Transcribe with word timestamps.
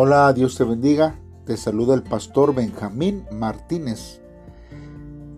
Hola, 0.00 0.32
Dios 0.32 0.56
te 0.56 0.62
bendiga. 0.62 1.18
Te 1.44 1.56
saluda 1.56 1.92
el 1.92 2.04
pastor 2.04 2.54
Benjamín 2.54 3.26
Martínez. 3.32 4.20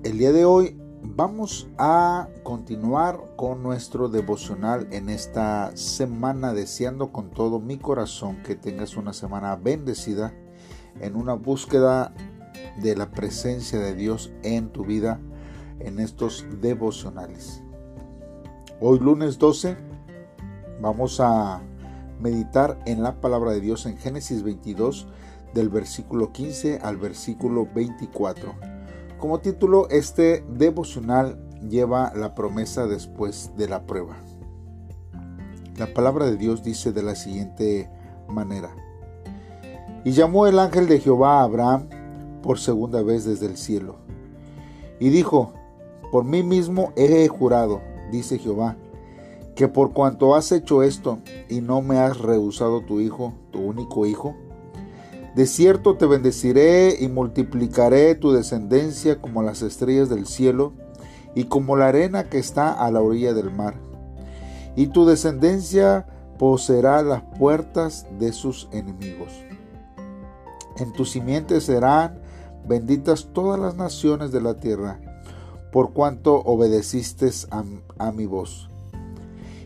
El 0.05 0.19
día 0.19 0.33
de 0.33 0.45
hoy 0.45 0.79
vamos 1.03 1.71
a 1.79 2.29
continuar 2.43 3.37
con 3.37 3.63
nuestro 3.63 4.11
devocional 4.11 4.87
en 4.91 5.09
esta 5.09 5.75
semana, 5.79 6.53
deseando 6.53 7.11
con 7.11 7.31
todo 7.31 7.59
mi 7.59 7.79
corazón 7.79 8.43
que 8.43 8.55
tengas 8.55 8.99
una 8.99 9.15
semana 9.15 9.57
bendecida 9.57 10.35
en 11.01 11.17
una 11.17 11.33
búsqueda 11.33 12.13
de 12.83 12.97
la 12.97 13.13
presencia 13.13 13.79
de 13.79 13.95
Dios 13.95 14.31
en 14.43 14.69
tu 14.69 14.85
vida 14.85 15.23
en 15.79 15.99
estos 15.99 16.45
devocionales. 16.61 17.63
Hoy 18.79 18.99
lunes 18.99 19.39
12 19.39 19.79
vamos 20.83 21.19
a 21.19 21.63
meditar 22.21 22.79
en 22.87 23.03
la 23.03 23.21
palabra 23.21 23.53
de 23.53 23.61
Dios 23.61 23.87
en 23.87 23.97
Génesis 23.97 24.43
22 24.43 25.07
del 25.55 25.69
versículo 25.69 26.33
15 26.33 26.79
al 26.83 26.97
versículo 26.97 27.67
24. 27.75 28.55
Como 29.19 29.41
título, 29.41 29.89
este 29.91 30.45
devocional 30.49 31.39
lleva 31.69 32.13
la 32.15 32.35
promesa 32.35 32.87
después 32.87 33.51
de 33.57 33.69
la 33.69 33.87
prueba. 33.87 34.17
La 35.77 35.93
palabra 35.93 36.27
de 36.27 36.37
Dios 36.37 36.63
dice 36.63 36.93
de 36.93 37.03
la 37.03 37.15
siguiente 37.15 37.91
manera. 38.29 38.71
Y 40.05 40.13
llamó 40.13 40.47
el 40.47 40.59
ángel 40.59 40.89
de 40.89 41.01
Jehová 41.01 41.41
a 41.41 41.45
Abraham 41.45 41.89
por 42.43 42.59
segunda 42.59 43.03
vez 43.03 43.25
desde 43.25 43.47
el 43.47 43.57
cielo. 43.57 43.97
Y 44.99 45.11
dijo, 45.11 45.53
por 46.11 46.25
mí 46.25 46.43
mismo 46.43 46.93
he 46.97 47.29
jurado, 47.29 47.81
dice 48.11 48.39
Jehová, 48.39 48.77
que 49.55 49.69
por 49.69 49.93
cuanto 49.93 50.35
has 50.35 50.53
hecho 50.53 50.83
esto 50.83 51.19
y 51.49 51.61
no 51.61 51.83
me 51.83 51.99
has 51.99 52.19
rehusado 52.19 52.83
tu 52.83 53.01
hijo, 53.01 53.35
tu 53.51 53.61
único 53.61 54.07
hijo, 54.07 54.35
de 55.35 55.47
cierto 55.47 55.97
te 55.97 56.07
bendeciré 56.07 56.97
y 57.01 57.09
multiplicaré 57.09 58.15
tu 58.17 58.33
descendencia 58.33 59.21
como 59.21 59.43
las 59.43 59.63
estrellas 59.63 60.09
del 60.09 60.27
cielo 60.27 60.73
y 61.35 61.45
como 61.45 61.77
la 61.77 61.89
arena 61.89 62.29
que 62.29 62.39
está 62.39 62.73
a 62.73 62.91
la 62.91 63.01
orilla 63.01 63.33
del 63.33 63.51
mar. 63.51 63.75
Y 64.75 64.89
tu 64.89 65.05
descendencia 65.05 66.07
poseerá 66.39 67.03
las 67.03 67.23
puertas 67.39 68.07
de 68.19 68.33
sus 68.33 68.69
enemigos. 68.73 69.33
En 70.79 70.93
tu 70.93 71.05
simiente 71.05 71.61
serán 71.61 72.21
benditas 72.67 73.29
todas 73.33 73.61
las 73.61 73.77
naciones 73.77 74.33
de 74.33 74.41
la 74.41 74.55
tierra, 74.55 75.01
por 75.71 75.93
cuanto 75.93 76.37
obedeciste 76.37 77.31
a, 77.51 77.65
a 77.99 78.13
mi 78.13 78.27
voz. 78.27 78.70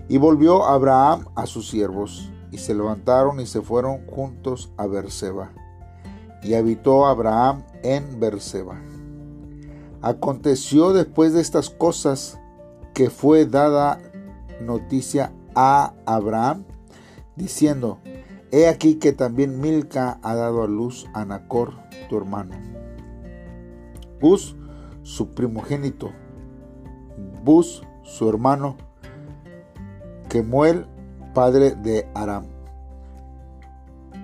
Y 0.08 0.18
volvió 0.18 0.64
Abraham 0.64 1.26
a 1.34 1.46
sus 1.46 1.68
siervos, 1.68 2.30
y 2.50 2.58
se 2.58 2.74
levantaron 2.74 3.40
y 3.40 3.46
se 3.46 3.62
fueron 3.62 4.06
juntos 4.06 4.72
a 4.76 4.86
Berseba. 4.86 5.52
Y 6.42 6.54
habitó 6.54 7.06
Abraham 7.06 7.64
en 7.82 8.20
Berseba. 8.20 8.80
Aconteció 10.02 10.92
después 10.92 11.32
de 11.32 11.40
estas 11.40 11.70
cosas 11.70 12.38
que 12.92 13.10
fue 13.10 13.46
dada 13.46 13.98
noticia 14.60 15.32
a 15.54 15.94
Abraham, 16.06 16.64
diciendo, 17.36 17.98
He 18.52 18.68
aquí 18.68 18.96
que 18.96 19.12
también 19.12 19.60
Milca 19.60 20.20
ha 20.22 20.34
dado 20.34 20.62
a 20.62 20.68
luz 20.68 21.08
a 21.12 21.24
Nacor, 21.24 21.74
tu 22.08 22.16
hermano. 22.16 22.54
Bus, 24.20 24.54
su 25.02 25.30
primogénito. 25.30 26.12
Bus, 27.42 27.82
su 28.04 28.28
hermano, 28.28 28.76
Kemuel, 30.34 30.84
padre 31.32 31.76
de 31.76 32.08
Aram. 32.12 32.46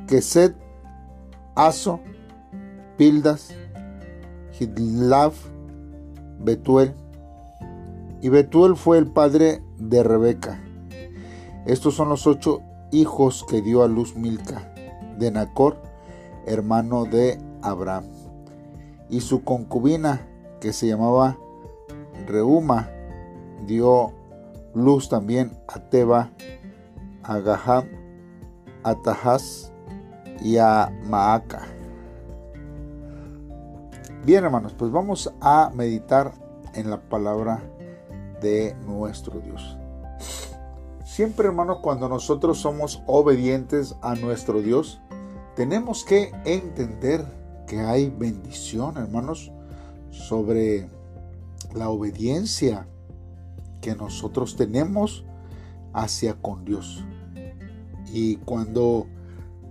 Keset, 0.09 0.57
Aso, 1.55 2.01
Pildas, 2.97 3.55
Hidlav, 4.59 5.33
Betuel. 6.41 6.97
Y 8.21 8.29
Betuel 8.29 8.75
fue 8.75 8.99
el 8.99 9.07
padre 9.07 9.63
de 9.79 10.03
Rebeca. 10.03 10.61
Estos 11.65 11.95
son 11.95 12.09
los 12.09 12.27
ocho 12.27 12.61
hijos 12.91 13.47
que 13.49 13.63
dio 13.63 13.85
a 13.85 13.87
luz 13.87 14.17
Milca, 14.17 14.75
de 15.17 15.31
Nacor, 15.31 15.77
hermano 16.45 17.05
de 17.05 17.39
Abraham. 17.63 18.07
Y 19.09 19.21
su 19.21 19.45
concubina, 19.45 20.27
que 20.61 20.73
se 20.73 20.89
llamaba 20.89 21.39
Reuma, 22.27 22.91
dio 23.65 24.13
luz 24.75 25.09
también 25.09 25.53
a 25.69 25.81
Teba, 25.81 26.31
a 27.23 27.39
Gaham, 27.39 27.89
a 28.83 28.95
Tahaz 28.95 29.73
y 30.43 30.57
a 30.59 30.93
Maaca. 31.05 31.67
Bien 34.25 34.45
hermanos, 34.45 34.75
pues 34.75 34.91
vamos 34.91 35.33
a 35.41 35.71
meditar 35.75 36.33
en 36.75 36.91
la 36.91 37.01
palabra 37.01 37.63
de 38.41 38.75
nuestro 38.87 39.41
Dios. 39.41 39.77
Siempre 41.05 41.49
hermanos, 41.49 41.79
cuando 41.83 42.09
nosotros 42.09 42.59
somos 42.59 43.03
obedientes 43.07 43.97
a 44.03 44.15
nuestro 44.15 44.61
Dios, 44.61 45.01
tenemos 45.57 46.05
que 46.05 46.33
entender 46.45 47.25
que 47.67 47.81
hay 47.81 48.11
bendición, 48.11 48.97
hermanos, 48.97 49.53
sobre 50.11 50.89
la 51.75 51.89
obediencia 51.89 52.87
que 53.81 53.95
nosotros 53.95 54.57
tenemos 54.57 55.25
hacia 55.93 56.35
con 56.35 56.65
Dios. 56.65 57.05
Y 58.13 58.37
cuando 58.37 59.07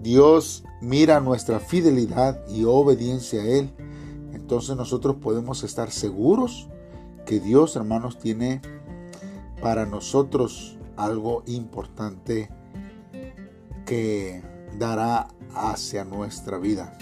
Dios 0.02 0.64
mira 0.82 1.20
nuestra 1.20 1.60
fidelidad 1.60 2.46
y 2.48 2.64
obediencia 2.64 3.42
a 3.42 3.46
Él, 3.46 3.74
entonces 4.34 4.76
nosotros 4.76 5.18
podemos 5.18 5.64
estar 5.64 5.92
seguros 5.92 6.70
que 7.26 7.40
Dios, 7.40 7.76
hermanos, 7.76 8.18
tiene 8.18 8.62
para 9.62 9.86
nosotros 9.86 10.78
algo 10.96 11.44
importante 11.48 12.50
que 13.86 14.42
dará 14.78 15.28
hacia 15.54 16.06
nuestra 16.06 16.58
vida. 16.58 16.98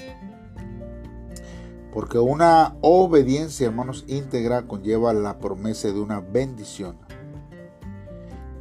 Porque 1.97 2.19
una 2.19 2.75
obediencia, 2.81 3.65
hermanos, 3.65 4.05
íntegra 4.07 4.67
conlleva 4.67 5.13
la 5.13 5.39
promesa 5.39 5.87
de 5.87 5.99
una 5.99 6.19
bendición. 6.19 6.95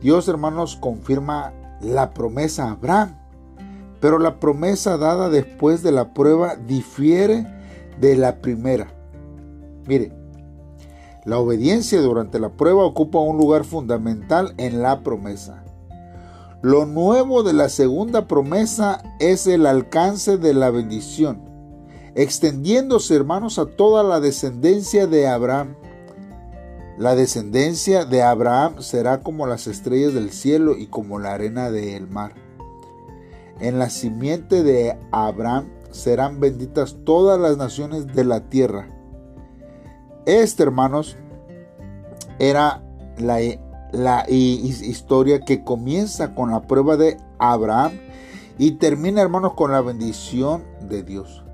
Dios, 0.00 0.26
hermanos, 0.26 0.78
confirma 0.80 1.52
la 1.82 2.14
promesa 2.14 2.64
a 2.64 2.70
Abraham, 2.70 3.19
pero 4.00 4.19
la 4.19 4.41
promesa 4.41 4.97
dada 4.97 5.28
después 5.28 5.82
de 5.82 5.92
la 5.92 6.14
prueba 6.14 6.56
difiere 6.56 7.47
de 8.00 8.16
la 8.16 8.41
primera. 8.41 8.86
Mire, 9.86 10.14
la 11.26 11.36
obediencia 11.36 12.00
durante 12.00 12.38
la 12.38 12.56
prueba 12.56 12.86
ocupa 12.86 13.18
un 13.18 13.36
lugar 13.36 13.64
fundamental 13.64 14.54
en 14.56 14.80
la 14.80 15.03
promesa. 15.03 15.62
Lo 16.62 16.86
nuevo 16.86 17.42
de 17.42 17.53
la 17.53 17.68
segunda 17.68 18.28
promesa 18.28 19.03
es 19.20 19.47
el 19.47 19.66
alcance 19.66 20.38
de 20.38 20.54
la 20.54 20.70
bendición 20.70 21.46
extendiéndose, 22.16 23.15
hermanos, 23.15 23.59
a 23.59 23.66
toda 23.66 24.03
la 24.03 24.21
descendencia 24.21 25.06
de 25.06 25.28
Abraham. 25.28 25.77
La 26.99 27.15
descendencia 27.15 28.06
de 28.06 28.22
Abraham 28.22 28.81
será 28.81 29.22
como 29.22 29.47
las 29.47 29.66
estrellas 29.66 30.15
del 30.15 30.32
cielo 30.32 30.78
y 30.78 30.87
como 30.87 31.19
la 31.19 31.34
arena 31.34 31.71
del 31.71 32.09
mar. 32.09 32.32
En 33.60 33.78
la 33.78 33.91
simiente 33.91 34.62
de 34.62 34.99
Abraham 35.12 35.69
serán 35.91 36.41
benditas 36.41 36.97
todas 37.04 37.38
las 37.38 37.59
naciones 37.59 38.06
de 38.06 38.25
la 38.25 38.48
tierra. 38.48 38.88
Este, 40.25 40.62
hermanos, 40.62 41.19
era 42.38 42.83
la, 43.19 43.41
la 43.93 44.25
historia 44.31 45.41
que 45.41 45.65
comienza 45.65 46.34
con 46.34 46.50
la 46.50 46.62
prueba 46.62 46.97
de 46.97 47.18
Abraham 47.39 47.92
y 48.57 48.72
termina, 48.72 49.21
hermanos, 49.21 49.53
con 49.53 49.71
la 49.71 49.83
bendición 49.83 50.65
de 50.89 51.03
Dios. 51.03 51.46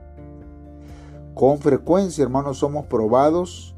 Con 1.35 1.59
frecuencia, 1.59 2.23
hermanos, 2.23 2.59
somos 2.59 2.87
probados 2.87 3.75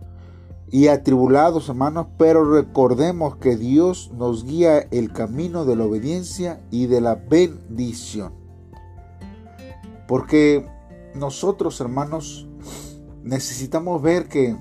y 0.70 0.88
atribulados, 0.88 1.68
hermanos, 1.68 2.08
pero 2.18 2.44
recordemos 2.52 3.36
que 3.36 3.56
Dios 3.56 4.10
nos 4.12 4.44
guía 4.44 4.80
el 4.90 5.12
camino 5.12 5.64
de 5.64 5.76
la 5.76 5.84
obediencia 5.84 6.60
y 6.70 6.86
de 6.86 7.00
la 7.00 7.14
bendición. 7.14 8.32
Porque 10.08 10.68
nosotros, 11.14 11.80
hermanos, 11.80 12.48
necesitamos 13.22 14.02
ver 14.02 14.28
que 14.28 14.56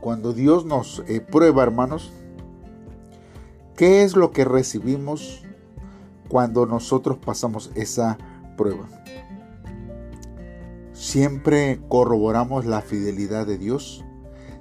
cuando 0.00 0.32
Dios 0.32 0.64
nos 0.64 1.04
eh, 1.06 1.20
prueba, 1.20 1.62
hermanos, 1.62 2.10
¿qué 3.76 4.02
es 4.04 4.16
lo 4.16 4.32
que 4.32 4.44
recibimos 4.44 5.44
cuando 6.28 6.66
nosotros 6.66 7.18
pasamos 7.18 7.70
esa 7.74 8.16
prueba? 8.56 9.01
Siempre 11.02 11.80
corroboramos 11.88 12.64
la 12.64 12.80
fidelidad 12.80 13.44
de 13.44 13.58
Dios. 13.58 14.04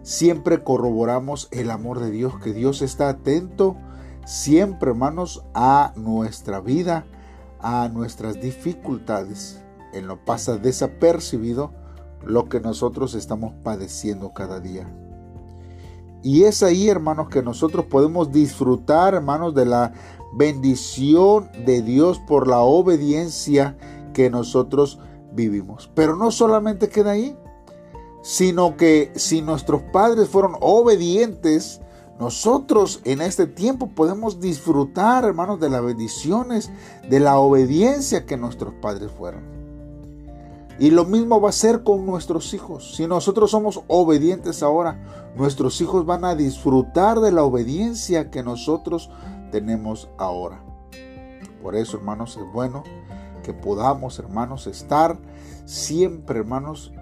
Siempre 0.01 0.63
corroboramos 0.63 1.47
el 1.51 1.69
amor 1.69 1.99
de 1.99 2.09
Dios, 2.09 2.33
que 2.43 2.51
Dios 2.51 2.81
está 2.81 3.09
atento 3.09 3.77
siempre, 4.25 4.89
hermanos, 4.89 5.43
a 5.53 5.93
nuestra 5.95 6.59
vida, 6.59 7.05
a 7.59 7.89
nuestras 7.93 8.41
dificultades. 8.41 9.61
Él 9.93 10.07
no 10.07 10.25
pasa 10.25 10.57
desapercibido 10.57 11.73
lo 12.25 12.49
que 12.49 12.59
nosotros 12.59 13.13
estamos 13.13 13.53
padeciendo 13.63 14.33
cada 14.33 14.59
día. 14.59 14.91
Y 16.23 16.45
es 16.45 16.63
ahí, 16.63 16.89
hermanos, 16.89 17.29
que 17.29 17.43
nosotros 17.43 17.85
podemos 17.85 18.31
disfrutar, 18.31 19.13
hermanos, 19.13 19.53
de 19.53 19.67
la 19.67 19.93
bendición 20.33 21.51
de 21.67 21.83
Dios 21.83 22.19
por 22.27 22.47
la 22.47 22.61
obediencia 22.61 23.77
que 24.15 24.31
nosotros 24.31 24.97
vivimos. 25.31 25.89
Pero 25.95 26.15
no 26.15 26.31
solamente 26.31 26.89
queda 26.89 27.11
ahí, 27.11 27.37
sino 28.21 28.77
que 28.77 29.11
si 29.15 29.41
nuestros 29.41 29.81
padres 29.91 30.29
fueron 30.29 30.55
obedientes, 30.59 31.81
nosotros 32.19 33.01
en 33.03 33.21
este 33.21 33.47
tiempo 33.47 33.87
podemos 33.87 34.39
disfrutar, 34.39 35.25
hermanos, 35.25 35.59
de 35.59 35.69
las 35.69 35.83
bendiciones, 35.83 36.71
de 37.09 37.19
la 37.19 37.39
obediencia 37.39 38.25
que 38.25 38.37
nuestros 38.37 38.73
padres 38.75 39.11
fueron. 39.11 39.41
Y 40.77 40.89
lo 40.89 41.05
mismo 41.05 41.41
va 41.41 41.49
a 41.49 41.53
ser 41.53 41.83
con 41.83 42.05
nuestros 42.05 42.53
hijos. 42.53 42.95
Si 42.95 43.07
nosotros 43.07 43.51
somos 43.51 43.81
obedientes 43.87 44.63
ahora, 44.63 45.31
nuestros 45.35 45.79
hijos 45.81 46.05
van 46.05 46.25
a 46.25 46.35
disfrutar 46.35 47.19
de 47.19 47.31
la 47.31 47.43
obediencia 47.43 48.31
que 48.31 48.43
nosotros 48.43 49.09
tenemos 49.51 50.09
ahora. 50.17 50.63
Por 51.61 51.75
eso, 51.75 51.97
hermanos, 51.97 52.37
es 52.37 52.51
bueno 52.51 52.83
que 53.41 53.53
podamos, 53.53 54.19
hermanos, 54.19 54.67
estar 54.67 55.17
siempre, 55.65 56.39
hermanos, 56.39 56.93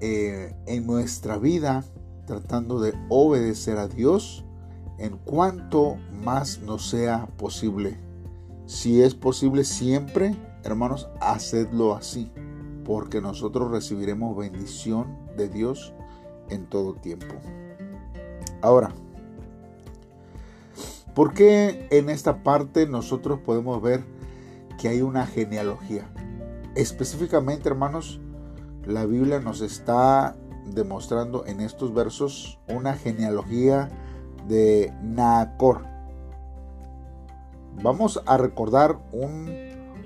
eh, 0.00 0.54
en 0.66 0.86
nuestra 0.86 1.38
vida 1.38 1.84
tratando 2.26 2.80
de 2.80 2.94
obedecer 3.08 3.76
a 3.76 3.88
Dios 3.88 4.44
en 4.98 5.16
cuanto 5.16 5.96
más 6.22 6.60
nos 6.60 6.88
sea 6.88 7.26
posible. 7.36 7.98
Si 8.66 9.02
es 9.02 9.14
posible 9.14 9.64
siempre, 9.64 10.36
hermanos, 10.62 11.08
hacedlo 11.20 11.94
así 11.94 12.30
porque 12.84 13.20
nosotros 13.20 13.70
recibiremos 13.70 14.36
bendición 14.36 15.16
de 15.36 15.48
Dios 15.48 15.92
en 16.48 16.66
todo 16.66 16.94
tiempo. 16.94 17.34
Ahora, 18.62 18.92
¿por 21.14 21.32
qué 21.32 21.86
en 21.90 22.10
esta 22.10 22.42
parte 22.42 22.86
nosotros 22.86 23.38
podemos 23.40 23.80
ver 23.80 24.04
que 24.80 24.88
hay 24.88 25.02
una 25.02 25.26
genealogía? 25.26 26.08
Específicamente, 26.74 27.68
hermanos, 27.68 28.18
la 28.86 29.04
Biblia 29.04 29.38
nos 29.38 29.60
está 29.60 30.34
demostrando 30.64 31.44
en 31.46 31.60
estos 31.60 31.92
versos 31.92 32.58
una 32.66 32.94
genealogía 32.94 33.90
de 34.48 34.92
Naacor. 35.02 35.84
Vamos 37.82 38.22
a 38.24 38.38
recordar 38.38 38.98
un, 39.12 39.50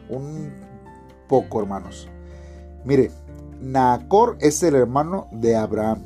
un 0.08 0.52
poco, 1.28 1.60
hermanos. 1.60 2.08
Mire, 2.84 3.12
Nacor 3.60 4.36
es 4.40 4.62
el 4.62 4.74
hermano 4.74 5.28
de 5.30 5.56
Abraham. 5.56 6.02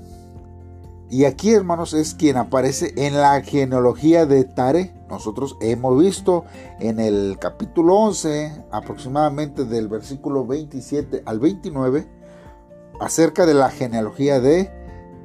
Y 1.10 1.24
aquí, 1.24 1.52
hermanos, 1.52 1.94
es 1.94 2.14
quien 2.14 2.36
aparece 2.36 2.92
en 2.96 3.14
la 3.14 3.40
genealogía 3.40 4.26
de 4.26 4.44
Tare. 4.44 4.92
Nosotros 5.08 5.56
hemos 5.60 5.98
visto 5.98 6.44
en 6.80 7.00
el 7.00 7.38
capítulo 7.40 7.96
11, 7.96 8.64
aproximadamente 8.70 9.64
del 9.64 9.88
versículo 9.88 10.46
27 10.46 11.22
al 11.24 11.40
29, 11.40 12.06
acerca 13.00 13.46
de 13.46 13.54
la 13.54 13.70
genealogía 13.70 14.38
de 14.40 14.70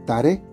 Tare. 0.06 0.44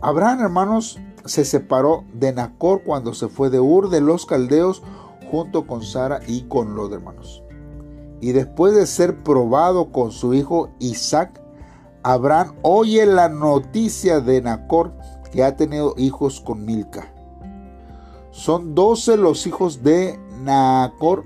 Abraham, 0.00 0.40
hermanos, 0.40 0.98
se 1.24 1.44
separó 1.44 2.04
de 2.12 2.32
Nacor 2.32 2.82
cuando 2.82 3.14
se 3.14 3.28
fue 3.28 3.50
de 3.50 3.60
Ur 3.60 3.90
de 3.90 4.00
los 4.00 4.26
Caldeos 4.26 4.82
junto 5.30 5.66
con 5.66 5.82
Sara 5.82 6.20
y 6.26 6.42
con 6.42 6.74
los 6.74 6.90
hermanos. 6.92 7.42
Y 8.20 8.32
después 8.32 8.74
de 8.74 8.86
ser 8.86 9.22
probado 9.22 9.92
con 9.92 10.10
su 10.10 10.34
hijo 10.34 10.70
Isaac, 10.78 11.40
Abraham 12.02 12.54
oye 12.62 13.04
la 13.06 13.28
noticia 13.28 14.20
de 14.20 14.40
Nacor 14.40 14.92
que 15.32 15.44
ha 15.44 15.56
tenido 15.56 15.94
hijos 15.96 16.40
con 16.40 16.64
Milca. 16.64 17.12
Son 18.36 18.74
doce 18.74 19.16
los 19.16 19.46
hijos 19.46 19.82
de 19.82 20.20
Nacor, 20.42 21.24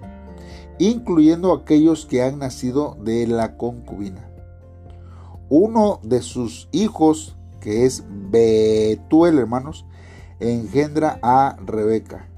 incluyendo 0.78 1.52
aquellos 1.52 2.06
que 2.06 2.22
han 2.22 2.38
nacido 2.38 2.96
de 3.00 3.26
la 3.26 3.56
concubina. 3.56 4.30
Uno 5.48 5.98
de 6.04 6.22
sus 6.22 6.68
hijos, 6.70 7.36
que 7.60 7.84
es 7.84 8.04
Betuel, 8.08 9.40
hermanos, 9.40 9.86
engendra 10.38 11.18
a 11.20 11.56
Rebeca. 11.66 12.28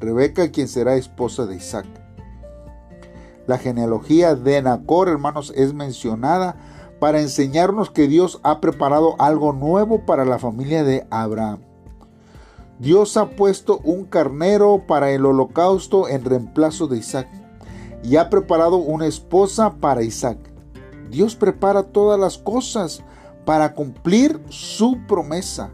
Rebeca, 0.00 0.50
quien 0.50 0.66
será 0.66 0.96
esposa 0.96 1.46
de 1.46 1.54
Isaac. 1.54 1.86
La 3.46 3.58
genealogía 3.58 4.34
de 4.34 4.60
Nacor, 4.60 5.08
hermanos, 5.08 5.52
es 5.54 5.72
mencionada 5.72 6.56
para 6.98 7.20
enseñarnos 7.20 7.90
que 7.92 8.08
Dios 8.08 8.40
ha 8.42 8.60
preparado 8.60 9.14
algo 9.20 9.52
nuevo 9.52 10.04
para 10.04 10.24
la 10.24 10.40
familia 10.40 10.82
de 10.82 11.06
Abraham. 11.10 11.67
Dios 12.78 13.16
ha 13.16 13.30
puesto 13.30 13.80
un 13.82 14.04
carnero 14.04 14.84
para 14.86 15.10
el 15.10 15.26
holocausto 15.26 16.08
en 16.08 16.24
reemplazo 16.24 16.86
de 16.86 16.98
Isaac 16.98 17.28
y 18.04 18.14
ha 18.16 18.30
preparado 18.30 18.76
una 18.76 19.06
esposa 19.06 19.74
para 19.80 20.04
Isaac. 20.04 20.38
Dios 21.10 21.34
prepara 21.34 21.82
todas 21.82 22.20
las 22.20 22.38
cosas 22.38 23.02
para 23.44 23.74
cumplir 23.74 24.40
su 24.48 24.98
promesa. 25.08 25.70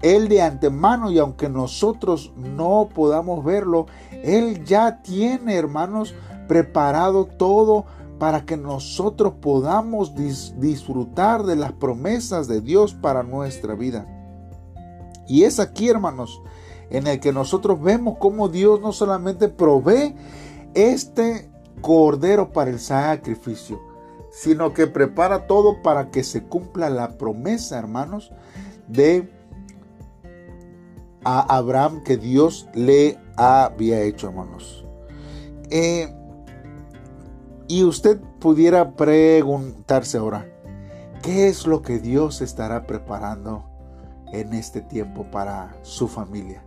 Él 0.00 0.28
de 0.28 0.40
antemano 0.40 1.10
y 1.10 1.18
aunque 1.18 1.50
nosotros 1.50 2.32
no 2.36 2.88
podamos 2.94 3.44
verlo, 3.44 3.86
Él 4.10 4.64
ya 4.64 5.02
tiene, 5.02 5.56
hermanos, 5.56 6.14
preparado 6.48 7.26
todo 7.26 7.84
para 8.18 8.46
que 8.46 8.56
nosotros 8.56 9.34
podamos 9.42 10.14
disfrutar 10.14 11.42
de 11.42 11.56
las 11.56 11.72
promesas 11.72 12.48
de 12.48 12.62
Dios 12.62 12.94
para 12.94 13.22
nuestra 13.22 13.74
vida. 13.74 14.21
Y 15.26 15.44
es 15.44 15.60
aquí, 15.60 15.88
hermanos, 15.88 16.42
en 16.90 17.06
el 17.06 17.20
que 17.20 17.32
nosotros 17.32 17.80
vemos 17.80 18.18
cómo 18.18 18.48
Dios 18.48 18.80
no 18.80 18.92
solamente 18.92 19.48
provee 19.48 20.14
este 20.74 21.50
cordero 21.80 22.52
para 22.52 22.70
el 22.70 22.78
sacrificio, 22.78 23.80
sino 24.30 24.72
que 24.72 24.86
prepara 24.86 25.46
todo 25.46 25.82
para 25.82 26.10
que 26.10 26.22
se 26.22 26.44
cumpla 26.44 26.90
la 26.90 27.16
promesa, 27.16 27.78
hermanos, 27.78 28.32
de 28.88 29.30
Abraham 31.24 32.02
que 32.02 32.16
Dios 32.16 32.68
le 32.74 33.18
había 33.36 34.02
hecho, 34.02 34.28
hermanos. 34.28 34.84
Eh, 35.70 36.14
y 37.68 37.84
usted 37.84 38.20
pudiera 38.38 38.96
preguntarse 38.96 40.18
ahora, 40.18 40.46
¿qué 41.22 41.48
es 41.48 41.66
lo 41.66 41.80
que 41.80 41.98
Dios 41.98 42.42
estará 42.42 42.86
preparando 42.86 43.71
en 44.32 44.54
este 44.54 44.80
tiempo 44.80 45.30
para 45.30 45.76
su 45.82 46.08
familia? 46.08 46.64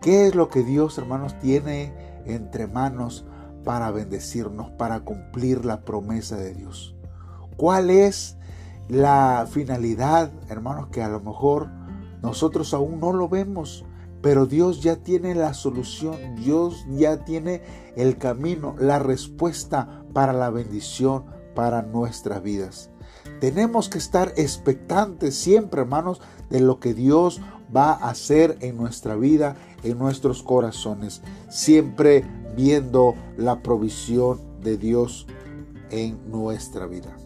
¿Qué 0.00 0.26
es 0.26 0.34
lo 0.34 0.48
que 0.48 0.62
Dios, 0.62 0.96
hermanos, 0.98 1.38
tiene 1.40 1.92
entre 2.24 2.66
manos 2.66 3.26
para 3.64 3.90
bendecirnos, 3.90 4.70
para 4.70 5.00
cumplir 5.00 5.64
la 5.64 5.80
promesa 5.84 6.36
de 6.36 6.54
Dios? 6.54 6.94
¿Cuál 7.56 7.90
es 7.90 8.38
la 8.88 9.46
finalidad, 9.50 10.30
hermanos, 10.48 10.88
que 10.88 11.02
a 11.02 11.08
lo 11.08 11.20
mejor 11.20 11.68
nosotros 12.22 12.72
aún 12.72 13.00
no 13.00 13.12
lo 13.12 13.28
vemos? 13.28 13.84
Pero 14.22 14.46
Dios 14.46 14.82
ya 14.82 14.96
tiene 14.96 15.34
la 15.34 15.54
solución, 15.54 16.36
Dios 16.36 16.86
ya 16.88 17.24
tiene 17.24 17.62
el 17.96 18.18
camino, 18.18 18.74
la 18.78 18.98
respuesta 18.98 20.04
para 20.12 20.32
la 20.32 20.50
bendición 20.50 21.26
para 21.54 21.82
nuestras 21.82 22.42
vidas. 22.42 22.90
Tenemos 23.40 23.88
que 23.88 23.98
estar 23.98 24.32
expectantes 24.36 25.34
siempre, 25.34 25.80
hermanos, 25.80 26.20
de 26.50 26.60
lo 26.60 26.80
que 26.80 26.94
Dios 26.94 27.40
va 27.74 27.92
a 27.92 28.10
hacer 28.10 28.56
en 28.60 28.76
nuestra 28.76 29.16
vida, 29.16 29.56
en 29.82 29.98
nuestros 29.98 30.42
corazones, 30.42 31.22
siempre 31.48 32.24
viendo 32.56 33.14
la 33.36 33.62
provisión 33.62 34.40
de 34.62 34.76
Dios 34.76 35.26
en 35.90 36.30
nuestra 36.30 36.86
vida. 36.86 37.16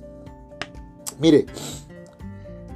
Mire, 1.18 1.46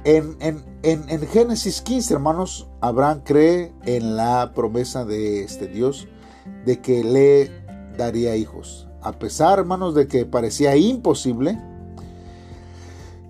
en, 0.03 1.27
Génesis 1.27 1.81
15, 1.81 2.13
hermanos, 2.13 2.67
Abraham 2.79 3.21
cree 3.25 3.73
en 3.85 4.15
la 4.15 4.53
promesa 4.55 5.03
de 5.03 5.43
este 5.43 5.67
Dios 5.67 6.07
de 6.65 6.79
que 6.79 7.03
le 7.03 7.51
daría 7.97 8.35
hijos. 8.35 8.87
A 9.01 9.13
pesar, 9.13 9.59
hermanos, 9.59 9.95
de 9.95 10.07
que 10.07 10.25
parecía 10.25 10.75
imposible 10.77 11.61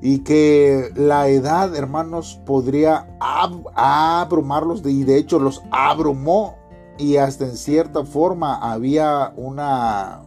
y 0.01 0.19
que 0.19 0.91
la 0.95 1.27
edad, 1.27 1.75
hermanos, 1.75 2.39
podría 2.45 3.07
abrumarlos 3.19 4.85
y 4.85 5.03
de 5.03 5.17
hecho 5.17 5.39
los 5.39 5.63
abrumó 5.71 6.55
y 6.97 7.17
hasta 7.17 7.45
en 7.45 7.57
cierta 7.57 8.05
forma 8.05 8.55
había 8.55 9.33
una, 9.35 10.21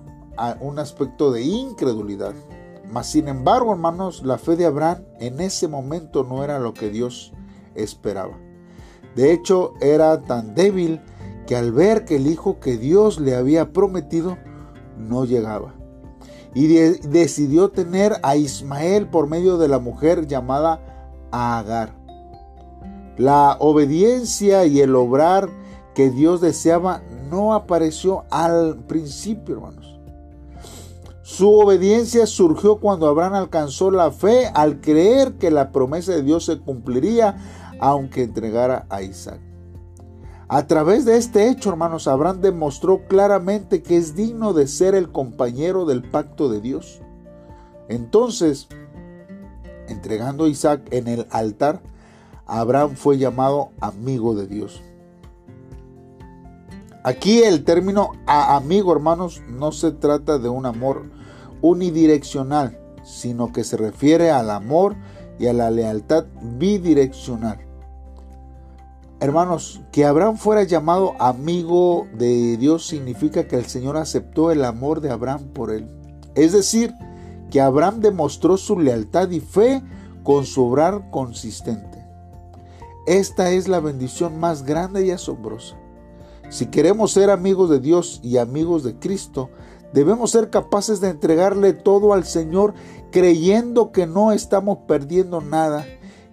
un 0.61 0.79
aspecto 0.79 1.31
de 1.33 1.43
incredulidad. 1.43 2.35
Mas 2.91 3.07
sin 3.07 3.29
embargo, 3.29 3.73
hermanos, 3.73 4.23
la 4.25 4.39
fe 4.39 4.57
de 4.57 4.67
Abraham 4.67 5.05
en 5.21 5.41
ese 5.41 5.69
momento 5.69 6.25
no 6.25 6.43
era 6.43 6.59
lo 6.59 6.75
que 6.75 6.91
Dios 6.91 7.33
esperaba. 7.75 8.37
De 9.15 9.33
hecho, 9.33 9.75
era 9.81 10.23
tan 10.23 10.55
débil 10.55 11.00
que 11.47 11.57
al 11.57 11.73
ver 11.73 12.05
que 12.05 12.17
el 12.17 12.27
hijo 12.27 12.61
que 12.61 12.77
Dios 12.77 13.21
le 13.21 13.35
había 13.35 13.73
prometido 13.73 14.39
no 14.97 15.25
llegaba, 15.25 15.75
y 16.54 16.66
decidió 16.66 17.71
tener 17.71 18.16
a 18.23 18.37
Ismael 18.37 19.09
por 19.09 19.28
medio 19.28 19.59
de 19.59 19.69
la 19.69 19.78
mujer 19.78 20.26
llamada 20.26 20.80
Agar. 21.30 21.95
La 23.16 23.57
obediencia 23.61 24.66
y 24.66 24.80
el 24.80 24.97
obrar 24.97 25.49
que 25.95 26.11
Dios 26.11 26.40
deseaba 26.40 27.02
no 27.30 27.54
apareció 27.54 28.25
al 28.30 28.78
principio, 28.87 29.57
hermanos. 29.57 30.00
Su 31.23 31.52
obediencia 31.52 32.26
surgió 32.26 32.80
cuando 32.80 33.07
Abraham 33.07 33.35
alcanzó 33.35 33.90
la 33.90 34.11
fe 34.11 34.50
al 34.52 34.80
creer 34.80 35.35
que 35.35 35.50
la 35.50 35.71
promesa 35.71 36.12
de 36.12 36.23
Dios 36.23 36.45
se 36.45 36.59
cumpliría 36.59 37.37
aunque 37.78 38.25
entregara 38.25 38.87
a 38.90 39.02
Isaac. 39.02 39.40
A 40.52 40.66
través 40.66 41.04
de 41.04 41.16
este 41.16 41.49
hecho, 41.49 41.71
hermanos, 41.71 42.09
Abraham 42.09 42.40
demostró 42.40 43.07
claramente 43.07 43.85
que 43.85 43.97
es 43.97 44.16
digno 44.16 44.52
de 44.52 44.66
ser 44.66 44.97
el 44.97 45.12
compañero 45.12 45.85
del 45.85 46.02
pacto 46.02 46.49
de 46.49 46.61
Dios. 46.61 47.00
Entonces, 47.88 48.66
entregando 49.87 50.47
a 50.47 50.49
Isaac 50.49 50.83
en 50.90 51.07
el 51.07 51.28
altar, 51.30 51.80
Abraham 52.47 52.97
fue 52.97 53.16
llamado 53.16 53.71
amigo 53.80 54.35
de 54.35 54.49
Dios. 54.49 54.83
Aquí 57.04 57.45
el 57.45 57.62
término 57.62 58.11
amigo, 58.26 58.90
hermanos, 58.90 59.42
no 59.49 59.71
se 59.71 59.92
trata 59.92 60.38
de 60.38 60.49
un 60.49 60.66
amor 60.66 61.04
unidireccional, 61.62 62.76
sino 63.04 63.52
que 63.52 63.62
se 63.62 63.76
refiere 63.76 64.33
al 64.33 64.50
amor 64.50 64.97
y 65.38 65.47
a 65.47 65.52
la 65.52 65.71
lealtad 65.71 66.25
bidireccional. 66.42 67.70
Hermanos, 69.21 69.83
que 69.93 70.07
Abraham 70.07 70.39
fuera 70.39 70.62
llamado 70.62 71.12
amigo 71.19 72.07
de 72.15 72.57
Dios 72.57 72.87
significa 72.87 73.47
que 73.47 73.57
el 73.57 73.67
Señor 73.67 73.99
aceptó 73.99 74.50
el 74.50 74.65
amor 74.65 75.03
de 75.03 75.11
Abraham 75.11 75.49
por 75.53 75.71
él. 75.71 75.87
Es 76.35 76.53
decir, 76.53 76.95
que 77.50 77.61
Abraham 77.61 78.00
demostró 78.00 78.57
su 78.57 78.79
lealtad 78.79 79.29
y 79.31 79.41
fe 79.41 79.83
con 80.23 80.47
su 80.47 80.65
obrar 80.65 81.11
consistente. 81.11 82.03
Esta 83.07 83.50
es 83.50 83.69
la 83.69 83.81
bendición 83.81 84.41
más 84.41 84.65
grande 84.65 85.05
y 85.05 85.11
asombrosa. 85.11 85.77
Si 86.49 86.67
queremos 86.67 87.12
ser 87.12 87.29
amigos 87.29 87.69
de 87.69 87.79
Dios 87.79 88.21
y 88.23 88.39
amigos 88.39 88.85
de 88.85 88.99
Cristo, 88.99 89.50
debemos 89.93 90.31
ser 90.31 90.49
capaces 90.49 91.00
de 91.03 91.11
entregarle 91.11 91.75
todo 91.75 92.15
al 92.15 92.25
Señor 92.25 92.73
creyendo 93.11 93.93
que 93.93 94.07
no 94.07 94.33
estamos 94.33 94.79
perdiendo 94.89 95.43
nada, 95.43 95.85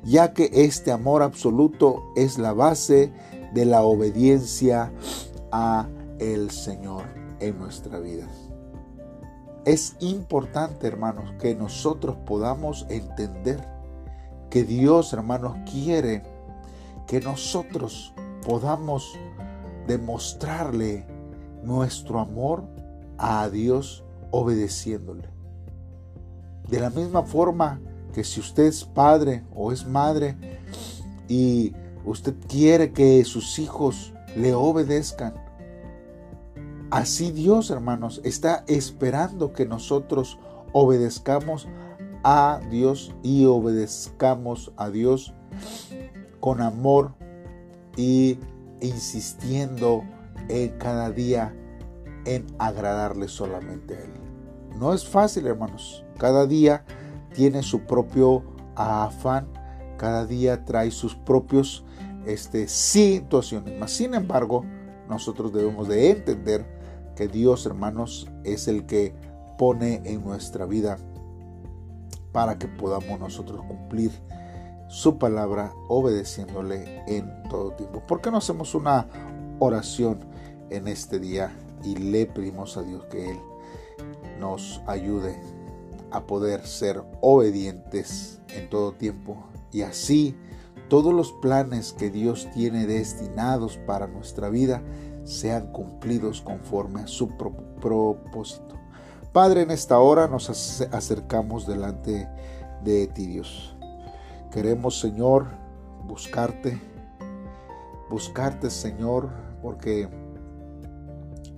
ya 0.07 0.33
que 0.33 0.49
este 0.53 0.93
amor 0.93 1.21
absoluto 1.21 2.13
es 2.15 2.37
la 2.37 2.53
base 2.53 3.11
de 3.53 3.65
la 3.65 3.81
obediencia 3.83 4.93
a 5.51 5.89
el 6.17 6.49
Señor 6.49 7.03
en 7.41 7.59
nuestra 7.59 7.99
vida. 7.99 8.25
Es 9.65 9.97
importante, 9.99 10.87
hermanos, 10.87 11.33
que 11.41 11.55
nosotros 11.55 12.15
podamos 12.25 12.85
entender 12.89 13.67
que 14.49 14.63
Dios, 14.63 15.11
hermanos, 15.11 15.57
quiere 15.69 16.23
que 17.05 17.19
nosotros 17.19 18.13
podamos 18.45 19.13
demostrarle 19.87 21.05
nuestro 21.63 22.19
amor 22.19 22.63
a 23.17 23.49
Dios 23.49 24.05
obedeciéndole. 24.31 25.27
De 26.69 26.79
la 26.79 26.91
misma 26.91 27.23
forma 27.23 27.81
que 28.13 28.23
si 28.23 28.39
usted 28.39 28.63
es 28.63 28.83
padre 28.83 29.43
o 29.55 29.71
es 29.71 29.85
madre 29.85 30.35
y 31.27 31.73
usted 32.05 32.33
quiere 32.47 32.91
que 32.91 33.23
sus 33.25 33.59
hijos 33.59 34.13
le 34.35 34.53
obedezcan, 34.53 35.33
así 36.89 37.31
Dios, 37.31 37.69
hermanos, 37.69 38.21
está 38.23 38.63
esperando 38.67 39.53
que 39.53 39.65
nosotros 39.65 40.39
obedezcamos 40.73 41.67
a 42.23 42.59
Dios 42.69 43.13
y 43.23 43.45
obedezcamos 43.45 44.71
a 44.77 44.89
Dios 44.89 45.33
con 46.39 46.61
amor 46.61 47.13
y 47.95 48.37
insistiendo 48.81 50.03
en 50.49 50.77
cada 50.77 51.11
día 51.11 51.53
en 52.25 52.45
agradarle 52.59 53.27
solamente 53.27 53.95
a 53.95 53.99
Él. 53.99 54.11
No 54.77 54.93
es 54.93 55.07
fácil, 55.07 55.47
hermanos. 55.47 56.03
Cada 56.17 56.45
día 56.45 56.85
tiene 57.37 57.61
su 57.61 57.81
propio 57.81 58.41
afán, 58.75 59.47
cada 59.99 60.25
día 60.25 60.65
trae 60.65 60.89
sus 60.89 61.13
propios 61.13 61.85
este, 62.25 62.67
situaciones. 62.67 63.91
sin 63.91 64.15
embargo, 64.15 64.65
nosotros 65.07 65.53
debemos 65.53 65.87
de 65.87 66.09
entender 66.09 66.65
que 67.15 67.27
Dios, 67.27 67.67
hermanos, 67.67 68.27
es 68.43 68.67
el 68.67 68.87
que 68.87 69.13
pone 69.59 70.01
en 70.05 70.23
nuestra 70.23 70.65
vida 70.65 70.97
para 72.31 72.57
que 72.57 72.67
podamos 72.67 73.19
nosotros 73.19 73.63
cumplir 73.67 74.11
su 74.87 75.19
palabra 75.19 75.71
obedeciéndole 75.89 77.03
en 77.05 77.43
todo 77.51 77.73
tiempo. 77.73 78.01
¿Por 78.07 78.19
qué 78.19 78.31
no 78.31 78.37
hacemos 78.37 78.73
una 78.73 79.05
oración 79.59 80.25
en 80.71 80.87
este 80.87 81.19
día 81.19 81.55
y 81.83 81.97
le 81.97 82.25
pedimos 82.25 82.77
a 82.77 82.81
Dios 82.81 83.05
que 83.11 83.29
Él 83.29 83.37
nos 84.39 84.81
ayude 84.87 85.39
a 86.11 86.25
poder 86.25 86.65
ser 86.65 87.03
obedientes 87.21 88.41
en 88.49 88.69
todo 88.69 88.93
tiempo 88.93 89.47
y 89.71 89.81
así 89.81 90.35
todos 90.89 91.13
los 91.13 91.33
planes 91.33 91.93
que 91.93 92.09
Dios 92.09 92.47
tiene 92.53 92.87
destinados 92.87 93.77
para 93.85 94.07
nuestra 94.07 94.49
vida 94.49 94.81
sean 95.25 95.71
cumplidos 95.73 96.41
conforme 96.41 97.01
a 97.01 97.07
su 97.07 97.27
propósito. 97.37 98.75
Padre, 99.33 99.63
en 99.63 99.71
esta 99.71 99.99
hora 99.99 100.27
nos 100.27 100.49
acercamos 100.49 101.67
delante 101.67 102.29
de 102.83 103.07
ti, 103.07 103.27
Dios. 103.27 103.75
Queremos, 104.51 104.99
Señor, 104.99 105.47
buscarte, 106.05 106.81
buscarte, 108.09 108.69
Señor, 108.69 109.29
porque 109.61 110.07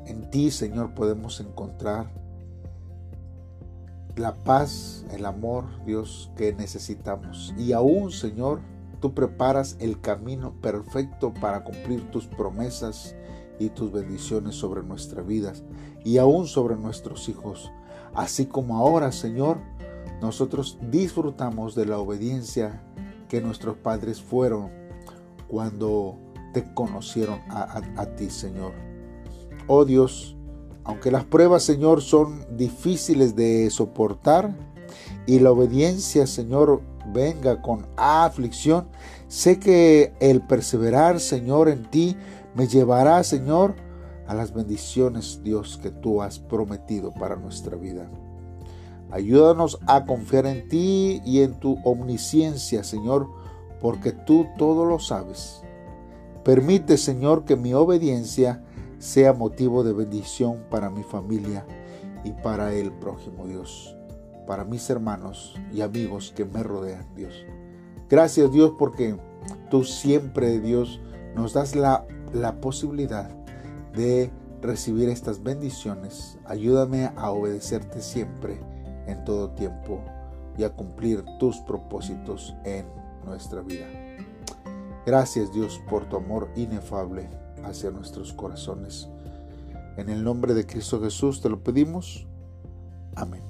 en 0.07 0.29
ti, 0.31 0.49
Señor, 0.49 0.95
podemos 0.95 1.39
encontrar 1.39 2.09
la 4.19 4.35
paz, 4.43 5.05
el 5.11 5.25
amor, 5.25 5.65
Dios, 5.85 6.31
que 6.35 6.53
necesitamos. 6.53 7.53
Y 7.57 7.73
aún, 7.73 8.11
Señor, 8.11 8.61
tú 8.99 9.13
preparas 9.13 9.77
el 9.79 9.99
camino 9.99 10.53
perfecto 10.61 11.33
para 11.33 11.63
cumplir 11.63 12.11
tus 12.11 12.27
promesas 12.27 13.15
y 13.59 13.69
tus 13.69 13.91
bendiciones 13.91 14.55
sobre 14.55 14.83
nuestras 14.83 15.25
vidas 15.25 15.63
y 16.03 16.17
aún 16.17 16.47
sobre 16.47 16.75
nuestros 16.75 17.29
hijos. 17.29 17.71
Así 18.13 18.45
como 18.45 18.77
ahora, 18.77 19.11
Señor, 19.11 19.57
nosotros 20.21 20.77
disfrutamos 20.89 21.75
de 21.75 21.85
la 21.85 21.97
obediencia 21.97 22.83
que 23.27 23.41
nuestros 23.41 23.77
padres 23.77 24.21
fueron 24.21 24.71
cuando 25.47 26.17
te 26.53 26.73
conocieron 26.73 27.39
a, 27.49 28.05
ti, 28.17 28.29
Señor. 28.29 28.73
Oh 29.67 29.85
Dios, 29.85 30.35
aunque 30.89 31.11
las 31.11 31.23
pruebas, 31.23 31.61
Señor, 31.61 32.01
son 32.01 32.47
difíciles 32.57 33.35
de 33.35 33.69
soportar 33.69 34.55
y 35.27 35.37
la 35.37 35.51
obediencia, 35.51 36.25
Señor, 36.25 36.81
venga 37.13 37.61
con 37.61 37.85
aflicción, 37.95 38.87
sé 39.27 39.59
que 39.59 40.13
el 40.19 40.41
perseverar, 40.41 41.19
Señor, 41.19 41.69
en 41.69 41.83
ti 41.91 42.17
me 42.55 42.67
llevará, 42.67 43.23
Señor, 43.23 43.75
a 44.25 44.33
las 44.33 44.51
bendiciones, 44.51 45.41
Dios, 45.43 45.77
que 45.79 45.91
tú 45.91 46.23
has 46.23 46.39
prometido 46.39 47.13
para 47.13 47.35
nuestra 47.35 47.77
vida. 47.77 48.09
Ayúdanos 49.11 49.77
a 49.85 50.05
confiar 50.05 50.47
en 50.47 50.67
ti 50.69 51.21
y 51.23 51.43
en 51.43 51.53
tu 51.59 51.77
omnisciencia, 51.83 52.83
Señor, 52.83 53.29
porque 53.79 54.11
tú 54.11 54.47
todo 54.57 54.85
lo 54.85 54.97
sabes. 54.97 55.61
Permite, 56.43 56.97
Señor, 56.97 57.45
que 57.45 57.55
mi 57.55 57.75
obediencia 57.75 58.63
sea 58.99 59.33
motivo 59.33 59.83
de 59.83 59.93
bendición 59.93 60.63
para 60.69 60.89
mi 60.89 61.03
familia 61.03 61.65
y 62.23 62.31
para 62.31 62.73
el 62.73 62.91
prójimo 62.91 63.47
Dios, 63.47 63.97
para 64.45 64.65
mis 64.65 64.89
hermanos 64.89 65.55
y 65.73 65.81
amigos 65.81 66.33
que 66.35 66.45
me 66.45 66.61
rodean, 66.61 67.07
Dios. 67.15 67.45
Gracias, 68.09 68.51
Dios, 68.51 68.73
porque 68.77 69.15
tú 69.71 69.83
siempre, 69.83 70.59
Dios, 70.59 70.99
nos 71.35 71.53
das 71.53 71.75
la, 71.75 72.05
la 72.33 72.59
posibilidad 72.59 73.29
de 73.93 74.31
recibir 74.61 75.09
estas 75.09 75.41
bendiciones. 75.41 76.37
Ayúdame 76.45 77.11
a 77.15 77.31
obedecerte 77.31 78.01
siempre 78.01 78.59
en 79.07 79.23
todo 79.23 79.51
tiempo 79.51 80.01
y 80.57 80.63
a 80.63 80.71
cumplir 80.71 81.23
tus 81.39 81.57
propósitos 81.59 82.53
en 82.65 82.85
nuestra 83.25 83.61
vida. 83.61 83.85
Gracias 85.05 85.53
Dios 85.53 85.81
por 85.89 86.07
tu 86.09 86.17
amor 86.17 86.49
inefable 86.55 87.29
hacia 87.63 87.91
nuestros 87.91 88.33
corazones. 88.33 89.07
En 89.97 90.09
el 90.09 90.23
nombre 90.23 90.53
de 90.53 90.65
Cristo 90.65 91.01
Jesús 91.01 91.41
te 91.41 91.49
lo 91.49 91.63
pedimos. 91.63 92.27
Amén. 93.15 93.41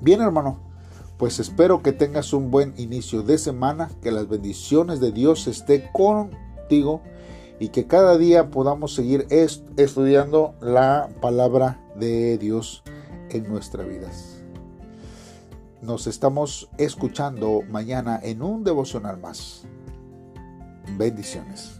Bien 0.00 0.20
hermano, 0.20 0.60
pues 1.18 1.38
espero 1.40 1.82
que 1.82 1.92
tengas 1.92 2.32
un 2.32 2.50
buen 2.50 2.74
inicio 2.76 3.22
de 3.22 3.38
semana, 3.38 3.90
que 4.02 4.10
las 4.10 4.28
bendiciones 4.28 5.00
de 5.00 5.12
Dios 5.12 5.46
estén 5.46 5.84
contigo 5.92 7.02
y 7.58 7.68
que 7.68 7.86
cada 7.86 8.18
día 8.18 8.50
podamos 8.50 8.94
seguir 8.94 9.26
estudiando 9.30 10.54
la 10.60 11.08
palabra 11.20 11.80
de 11.98 12.36
Dios 12.38 12.82
en 13.30 13.48
nuestras 13.48 13.88
vidas. 13.88 14.42
Nos 15.80 16.06
estamos 16.06 16.68
escuchando 16.78 17.62
mañana 17.68 18.20
en 18.22 18.42
un 18.42 18.64
devocional 18.64 19.18
más. 19.18 19.64
Bendiciones. 20.98 21.75